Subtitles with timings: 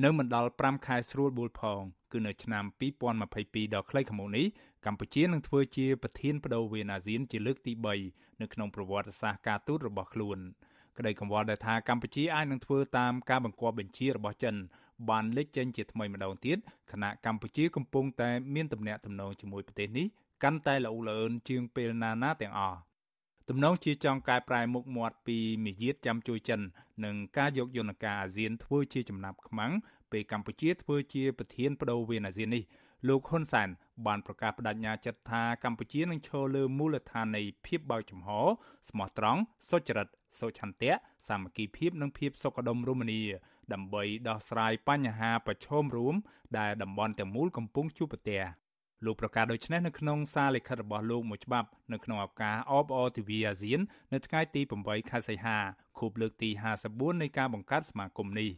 [0.00, 1.80] នៅមិនដល់5ខែស្រួលបួលផង
[2.12, 2.64] គឺនៅឆ្នាំ
[3.20, 4.46] 2022ដល់ខ្លីខាងមុខនេះ
[4.86, 7.72] កម្ពុជានឹងធ្វើជាប្រធានបដូវវេនអាស៊ានជាលើកទី
[8.06, 10.38] 3នៅក្នុងប្រវត្តិសាស្ត្រការទូតរបស់ខ្លួន
[10.98, 14.54] ក្តីកង្វល់ដែលថាកម្ពុជាអាចនឹងធ្វើតាមការបង្គាប់បញ្ជារបស់ចិន
[15.10, 16.58] បានលេចចេញជាថ្មីម្ដងទៀត
[16.92, 20.06] ខណៈកម្ពុជាកំពុងតែមានទំនាក់ទំនងជាមួយប្រទេសនេះ
[20.42, 22.78] កាន់តែល្អលឿនជាងពេលណាណាទាំងអស់
[23.48, 26.60] ទំនងជាចង់កែប្រែមុខមាត់ពីមាយាទចាំជួយចិន
[27.04, 29.72] និងការយកយន្តការអាស៊ានធ្វើជាចំណាប់ខ្មាំង
[30.12, 32.64] ពេលកម្ពុជាធ្វើជាប្រធានបដូវវេនអាស៊ាននេះ
[33.08, 33.68] លោកហ៊ុនសែន
[34.06, 38.28] បានប្រកាសបដិញ្ញាចិត្តថាកម្ពុជានឹងឈរលើមូលដ្ឋាននៃភាពបើកចំហ
[38.88, 40.92] ស្មោះត្រង់សុចរិតសុឆន្ទៈ
[41.28, 43.22] សាមគ្គីភាពនិងភាពសុខដុមរមនា
[43.72, 46.14] ដើម្បីដោះស្រាយបញ្ហាប្រឈមរួម
[46.58, 48.42] ដែលតំបន់ទាំងមូលកំពុងជួបប្រទះ
[49.04, 53.80] លោកប្រកាសដូច្នេះនៅក្នុងសារលិខិតរបស់លោកមួយច្បាប់នៅក្នុងឱកាសអបអរទិវាអាស៊ាន
[54.12, 55.58] នៅថ្ងៃទី8ខែសីហា
[55.98, 56.50] ខួបលើកទី
[56.86, 58.50] 54នៃការបង្កើតសមាគមនេះ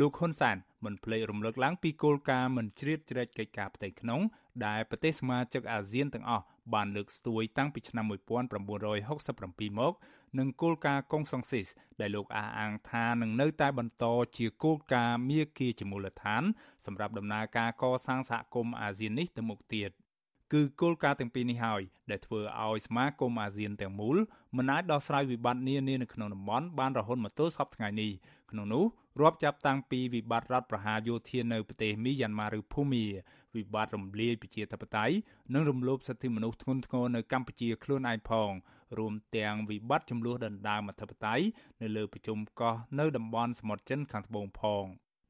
[0.00, 4.20] លោកហ៊ុនសែនមិនភ្លេចរំលឹកឡើងពីគោលការណ៍មិនជ្រៀតជ្រែកកិច្ចការផ្ទៃក្នុង
[4.66, 9.92] ដែលប្រទេសសមាជិកអាស៊ានទាំងអស់បានលើកស្ទួយតាំងពីឆ្នាំ1967មក
[10.38, 11.68] និងគោលការណ៍កុងសុងស៊ីស
[12.00, 14.04] ដែលលោកអះអាងថានឹងនៅតែបន្ត
[14.36, 16.42] ជាគោលការណ៍មាគ៌ាជាមូលដ្ឋាន
[16.86, 19.90] សម្រាប់ដំណើរការកសាងសហគមន៍អាស៊ាននេះទៅមុខទៀត
[20.52, 24.16] គឺគោលការណ៍ទាំងពីរនេះហើយដែលធ្វើឲ្យសមាគមអាស៊ានទាំងមូល
[24.56, 28.10] មិនអាចដោះស្រាយវិបត្តិនានានៅក្នុងតំបន់បានរហូតមកទល់សពថ្ងៃនេះ
[28.50, 28.84] ក្នុងនោះ
[29.20, 33.04] រាប់ចាប់តាំងពីវិបត្តិរដ្ឋប្រហារយោធានៅប្រទេសមីយ៉ាន់ម៉ាឬភូមា
[33.56, 35.14] វិបត្តិរំលាយប្រជាធិបតេយ្យ
[35.54, 38.50] និងរំលោភសិទ្ធិមនុស្សធ្ងន់ធ្ងរនៅកម្ពុជាខ្លួនឯងផង
[38.98, 41.44] រួមទាំងវិបត្តិចំនួនដណ្ដើមអធិបតេយ្យ
[41.82, 44.84] នៅលើប្រជុំកោះនៅតំបន់សមុទ្រចិនខាងត្បូងផង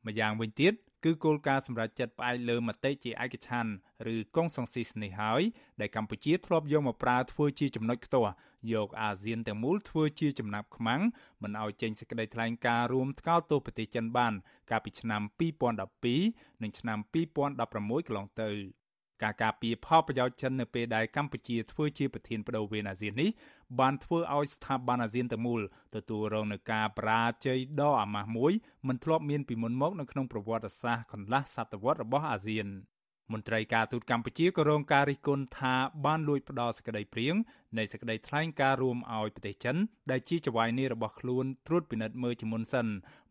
[0.06, 3.72] ម្យ៉ាងវិញទៀត គឺគោលការណ៍សម្រាប់ចិត្តផ្អែកលើមតិជាឯកច្ឆន្ទ
[4.14, 5.42] ឬកុងសង្ស៊ីសនេះហើយ
[5.80, 8.32] ដែលកម្ពុជាធ្លាប់យកមកប្រើធ្វើជាចំណុចខ្ទាស់
[8.72, 11.00] យកអាស៊ានទាំងមូលធ្វើជាចំណាប់ខ្មាំង
[11.42, 14.32] មិនឲ្យចេញសេចក្តីថ្លែងការណ៍រួមថ្កោលទោសប្រទេសចិនបាន
[14.70, 15.22] កាលពីឆ្នាំ
[15.92, 18.81] 2012និងឆ្នាំ2016កន្លងទៅ
[19.22, 23.30] ការការពារផលប្រយោជន៍ចិននៅពេលដែលកម្ពុជាធ្វើជាប្រធានបដូវវេនអាស៊ាននេះ
[23.80, 25.60] បានធ្វើឲ្យស្ថាប័នអាស៊ានទាំងមូល
[25.96, 28.52] ទទួលរងនឹងការបរាជ័យដ៏អាម៉ាស់មួយ
[28.88, 32.68] មិនធ្លាប់មានពីមុនមកនៅក្នុងប្រវត្តិសាស្ត្រកន្លះសតវត្សរបស់អាស៊ាន
[33.32, 35.74] មន្ត្រីការទូតកម្ពុជាក៏រងការរិះគន់ថា
[36.04, 37.34] បានលួចផ្ដោតសេចក្តីព្រៀង
[37.78, 39.76] នៃសេចក្តីថ្លែងការណ៍រួមឲ្យប្រទេសចិន
[40.10, 42.86] ដែលជាចៅហ្វាយនីរបស់ខ្លួនត្រួតពិនិត្យមើលជាមុនសិន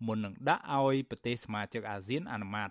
[0.07, 2.69] មុននឹងដាក់ឲ្យប្រទេសសមាជិកអាស៊ានអនុម័ត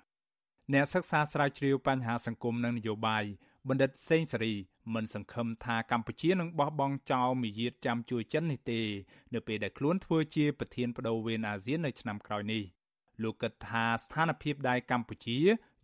[0.75, 3.25] អ្នកសិក្សាស្រាវជ្រាវបញ្ហាសង្គមនិងនយោបាយ
[3.69, 4.55] បណ្ឌិតសេងសេរី
[4.95, 8.81] មិនសង្ឃឹមថាកម្ពុជានឹងបោះបង់ចោលមាយាទចាំជួយចិននេះទេ
[9.35, 12.63] នៅពេលដែលខ្លួនធ្វើជាប្រធានបដូវវេនអាស៊ាននៅឆ្នាំក្រោយនេះ
[13.23, 15.39] លោកគិតថាស្ថានភាពដែលកម្ពុជា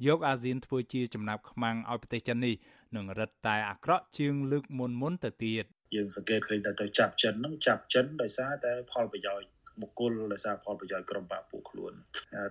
[0.06, 2.54] យកអាស៊ានធ្វើជាចំណាប់ខ្មាំងឲ្យប្រទេសចិននេះ
[2.96, 5.64] នឹងរឹតតែអាក្រក់ជាងលើកមុនមុនទៅទៀត
[5.96, 9.48] យើងសង្កេតឃើញថាទៅចាប់ចិនហ្នឹងចាប់ចិនដោយសារតែផលប្រយោជន៍
[9.80, 11.92] បុគ្គលដោយសារផលប្រយោជន៍ក្រុមបាក់ពួកខ្លួន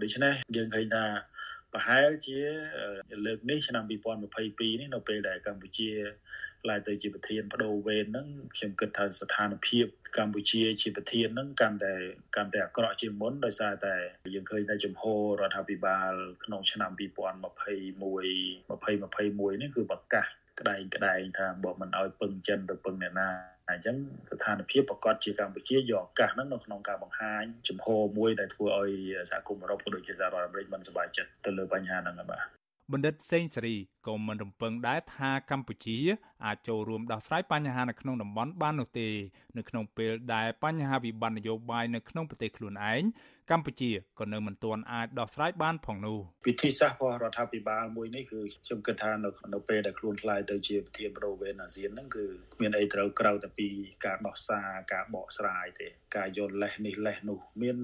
[0.01, 1.03] ដូច្នេះយើងឃើញថា
[1.75, 2.39] ប្រហែលជា
[3.25, 5.89] លើកនេះឆ្នាំ2022នេះនៅពេលដែលកម្ពុជា
[6.63, 9.85] ខ្លាយទៅជាប្រធានបដូវវេនហ្នឹងខ្ញុំគិតថាស្ថានភាព
[10.17, 11.93] កម្ពុជាជាប្រធានហ្នឹងកាន់តែ
[12.35, 13.95] កាន់តែអាក្រក់ជាងមុនដោយសារតែ
[14.33, 16.11] យើងឃើញថាជំហររដ្ឋាភិបាល
[16.43, 20.25] ក្នុងឆ្នាំ2021 2021នេះគឺប្រកាស
[20.59, 23.95] ក្តែងក្តែងថាបើមិនឲ្យពឹងចិនទៅពឹងអ្នកណា អញ្ចឹង
[24.29, 28.91] ស្ថានភាពប្រកាសជាកម្ពុជាយកឱកាសហ្នឹងនៅក្នុងការបង្ហាញជំហរមួយដែលធ្វើឲ្យ
[29.31, 33.75] សហគមន៍អឺរ៉ុបក៏ដូចជាសហរដ្ឋអាមេរិកមិនសប្បាយចិត្តទៅលើបញ្ហាហ្នឹងបាទ បណ្ឌិតសេងសេរី
[34.07, 35.97] ក៏មិនរំពឹងដែរថាកម្ពុជា
[36.45, 39.07] អាចចូលរួមដោះស្រាយបញ្ហានៅក្នុងតំបន់បាននោះទេ
[39.57, 43.03] នៅក្នុងពេលដែលបញ្ហាវិបត្តិនយោបាយនៅក្នុងប្រទេសខ្លួនឯង
[43.51, 53.67] កម្ពុជាក៏នៅមិនទាន់អាចដោះស្រាយបានផងនោះវិធីសាស្ត្ររបស់រដ្ឋាភិបាលមួយនេះគឺខ្ញុំគិតថានៅនៅពេលដែលខ្លួនខ្លាយទៅជាប្រធានប្រវេនអាស៊ានហ្នឹងគឺគ្មានអីត្រូវក្រៅតែពី
[54.05, 57.77] ការដោះសារការបកស្រាយទេ ការយល់លេសនេះលេសនោះ មាន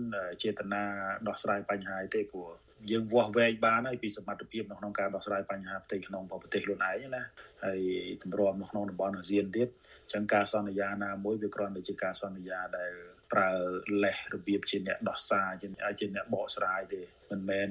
[0.43, 0.83] ចេតនា
[1.27, 2.49] ដោះស្រាយបញ្ហាទេព្រោះ
[2.90, 7.22] យើងវាស់វែងបានហើយពីសមត្ថភាពនៅក្នុងការដោះស្រាយបញ្ហាផ្ទៃក្នុងរបស់ប្រទេសខ្លួនឯងណា
[7.64, 7.80] ហើយ
[8.22, 9.68] ទម្រាំនៅក្នុងតំបន់អាស៊ានទៀត
[10.12, 12.92] ចឹងការសន្យាណាមួយវាគ្រាន់តែជាការសន្យាដែល
[13.32, 13.50] ប្រើ
[14.04, 15.68] លេសរបៀបជាអ្នកដោះសារជា
[16.00, 17.68] ជាអ្នកបកស្រាយទេមិនមែន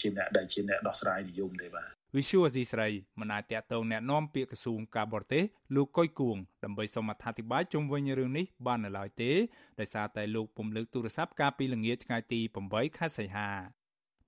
[0.00, 2.88] ជាអ្នកដែលជាអ្នកដោះស្រាយនិយមទេបាទវិសុវអសីស្រី
[3.20, 5.44] មិនអាចតាក់ទងแนะនាំពាក្យក្រសួងការបរទេស
[5.76, 9.32] លោកកុយគួងដើម្បីសូមអធិប្បាយជុំវិញរឿងនេះបាននៅឡើយទេ
[9.80, 13.50] ដោយសារតែលោកពុំលើកទូរស័ព្ទកាលពីល្ងាចថ្ងៃទី8ខែសីហា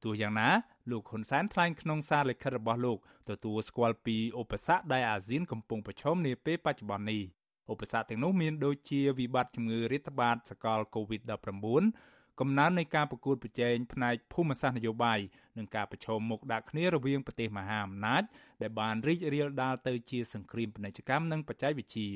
[0.03, 0.49] ទោះយ៉ាងណា
[0.91, 2.97] លោកហ៊ុនសែនថ្លែងក្នុងសារលិខិតរបស់លោក
[3.29, 7.23] ទទួលស្គាល់ពីឧបសគ្គដែលអាស៊ានកំពុងប្រឈមនាពេលបច្ចុប្បន្ននេះ
[7.71, 15.19] ឧបសគ្គទាំងនោះមានដូចជាវិបត្តិជំងឺរាតត្បាតសកល COVID-19 កំណើននៃការប្រកួតប្រជែងផ្នែកភូមិសាស្ត្រនយោបាយ
[15.57, 18.23] និងការប្រឈមមុខដាក់គ្នារវាងប្រទេសមហាអំណាច
[18.61, 22.09] ដែលបានរីករាលដាលទៅជាសង្គ្រាមពាណិជ្ជកម្មនិងបច្ចេកវិទ្យា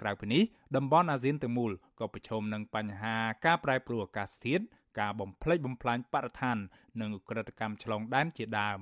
[0.00, 0.42] ក្រៅពីនេះ
[0.76, 3.16] តំបន់អាស៊ានទាំងមូលក៏ប្រឈមនឹងបញ្ហា
[3.46, 4.64] ការប្រែប្រួលអាកាសធាតុ
[4.98, 6.56] ការបំផ្លិចបំផ្លាញបរិស្ថាន
[7.00, 8.80] និងឧក្រិដ្ឋកម្មឆ្លងដែនជាដើម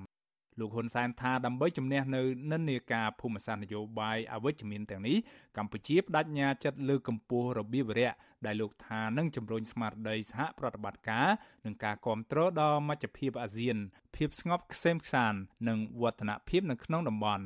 [0.60, 2.22] លោកហ៊ុនសែនថាដើម្បីជំនះនៅ
[2.52, 5.16] និន្នាការភូមិសាស្ត្រនយោបាយអវិជ្ជមានទាំងនេះ
[5.56, 8.12] កម្ពុជាបដិញ្ញាចិត្តលើកកម្ពស់របៀបវរៈ
[8.46, 11.28] ដែលលោកថានឹងជំរុញស្មារតីសហប្រតិបត្តិការ
[11.64, 13.76] និងការគ្រប់គ្រងដល់មជ្ឈភាពអាស៊ាន
[14.16, 15.34] ភាពស្ងប់ខ្សែមខ្សាន
[15.68, 17.44] និងវឌ្ឍនភាពនៅក្នុងតំបន់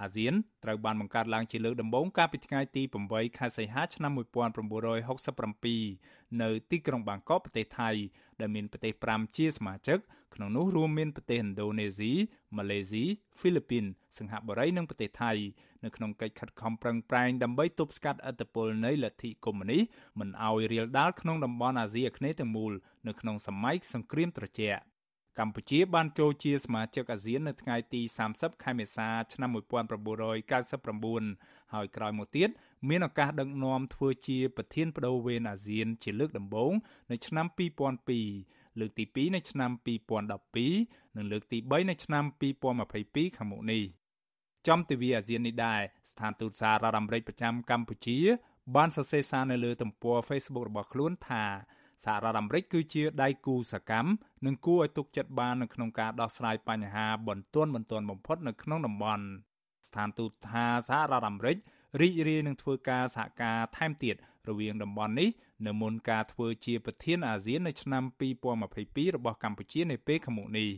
[0.00, 0.34] អាស៊ាន
[0.64, 7.90] ត្រូវបានបង្កើតឡើងជាលើកដំបូងកាលពីថ្ងៃទី8ខែសីហាឆ្នាំ1967នៅទីក្រុងបាងកកប្រទេសថៃ
[8.40, 9.98] ដែលមានប្រទេស5ជាសមាជិក
[10.34, 12.12] ក្នុងនោះរួមមានប្រទេសឥណ្ឌូនេស៊ី
[12.56, 13.04] ម៉ាឡេស៊ី
[13.38, 13.84] ហ្វីលីពីន
[14.18, 15.32] សិង្ហបុរីនិងប្រទេសថៃ
[15.84, 19.82] នៅក្នុងកិច្ចខិតខំប្រឹងប្រែងដើម្បីទប់ស្កាត់ឥទ្ធិពលនៃលទ្ធិកុម្មុយនីស
[20.18, 22.72] មិនឲ្យរាលដាលក្នុងតំបន់អាស៊ីអាគ្នេយ៍ទាំងមូល
[23.06, 24.82] នៅក្នុងសម័យសង្គ្រាមត្រជាក់
[25.38, 28.00] កម្ពុជាបានចូលជាសមាជិកអាស៊ាននៅថ្ងៃទី
[28.32, 32.48] 30ខែមេសាឆ្នាំ1999ហើយក្រោយមកទៀត
[32.88, 36.72] មានឱកាសដឹកនាំធ្វើជាប្រធានបដូវវេនអាស៊ានជាលើកដំបូង
[37.10, 37.46] នៅឆ្នាំ
[38.12, 39.70] 2002លើកទី2នៅឆ្នាំ
[40.40, 42.24] 2012និងលើកទី3នៅឆ្នាំ
[42.90, 43.82] 2022ខាងមុខនេះ
[44.68, 45.80] ចំទិវាអាស៊ាននេះដែរ
[46.10, 48.18] ស្ថានទូតសហរដ្ឋអាមេរិកប្រចាំកម្ពុជា
[48.76, 51.44] បានសរសេរសារនៅលើទំព័រ Facebook របស់ខ្លួនថា
[52.04, 54.10] សហរដ្ឋអាមេរិកគឺជាដៃគូសកម្ម
[54.46, 59.24] និងគួរឲ្យទុកចិត្តបាននៅក្នុងការដោះស្រាយបញ្ហាបន្ទាន់បន្ទាន់បំផុតនៅក្នុងតំបន់
[59.88, 61.56] ស្ថានទូតថាសហរដ្ឋអាមេរិក
[62.00, 64.16] រីករាយនឹងធ្វើការសហការថែមទៀត
[64.48, 65.28] រវាងតំបន់នេះ
[65.66, 68.02] នៅមុនការធ្វើជាប្រធានអាស៊ាននៅឆ្នាំ
[68.60, 70.70] 2022របស់កម្ពុជានៅពេលខាងមុខនេះ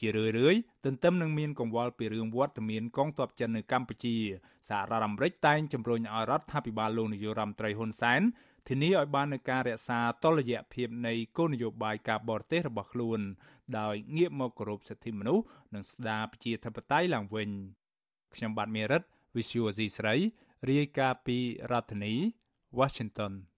[0.00, 4.16] ជារឿយៗទន្ទឹមនឹងមានកង្វល់ពីរឿងវត្តមានកងទ័ពចិននៅកម្ពុជា
[4.68, 8.22] សហរដ្ឋអាមេរិកតែងជំរុញឲ្យរដ្ឋាភិបាលលោកនាយរដ្ឋមន្ត្រីហ៊ុនសែន
[8.68, 13.20] ធានាឲ្យបាននូវការរក្សាតុល្យភាពនៃគោលនយោបាយការបរទេសរបស់ខ្លួន
[13.78, 15.44] ដោយងាកមកគោរពសិទ្ធិមនុស្ស
[15.74, 17.48] និងស្ដារប្រជាធិបតេយ្យឡើងវិញ
[18.34, 19.02] ខ្ញុំបាទមេរិត
[19.36, 20.14] Visual C ស្រី
[20.70, 21.38] រាយការណ៍ពី
[21.70, 22.14] រដ្ឋធានី
[22.78, 23.32] Washington